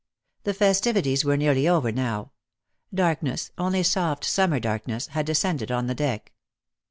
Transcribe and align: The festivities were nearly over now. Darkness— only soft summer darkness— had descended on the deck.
The 0.45 0.55
festivities 0.55 1.23
were 1.23 1.37
nearly 1.37 1.67
over 1.67 1.91
now. 1.91 2.31
Darkness— 2.91 3.51
only 3.59 3.83
soft 3.83 4.23
summer 4.25 4.59
darkness— 4.59 5.05
had 5.09 5.27
descended 5.27 5.71
on 5.71 5.85
the 5.85 5.93
deck. 5.93 6.31